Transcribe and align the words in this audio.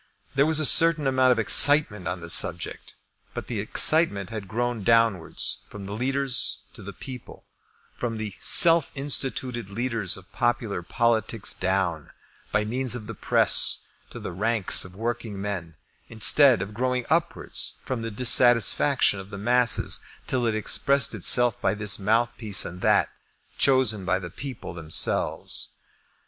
There 0.33 0.47
was 0.47 0.59
a 0.59 0.65
certain 0.65 1.05
amount 1.05 1.31
of 1.31 1.37
excitement 1.37 2.07
on 2.07 2.21
the 2.21 2.29
subject; 2.31 2.95
but 3.35 3.45
the 3.45 3.59
excitement 3.59 4.31
had 4.31 4.47
grown 4.47 4.83
downwards, 4.83 5.61
from 5.69 5.85
the 5.85 5.93
leaders 5.93 6.65
to 6.73 6.81
the 6.81 6.91
people, 6.91 7.45
from 7.93 8.17
the 8.17 8.33
self 8.39 8.91
instituted 8.95 9.69
leaders 9.69 10.17
of 10.17 10.31
popular 10.31 10.81
politics 10.81 11.53
down, 11.53 12.09
by 12.51 12.63
means 12.65 12.95
of 12.95 13.05
the 13.05 13.13
press, 13.13 13.83
to 14.09 14.19
the 14.19 14.31
ranks 14.31 14.83
of 14.83 14.95
working 14.95 15.39
men, 15.39 15.75
instead 16.09 16.63
of 16.63 16.73
growing 16.73 17.05
upwards, 17.11 17.75
from 17.85 18.01
the 18.01 18.09
dissatisfaction 18.09 19.19
of 19.19 19.29
the 19.29 19.37
masses, 19.37 19.99
till 20.25 20.47
it 20.47 20.55
expressed 20.55 21.13
itself 21.13 21.61
by 21.61 21.75
this 21.75 21.99
mouthpiece 21.99 22.65
and 22.65 22.81
that, 22.81 23.07
chosen 23.59 24.03
by 24.03 24.17
the 24.17 24.31
people 24.31 24.73
themselves. 24.73 25.79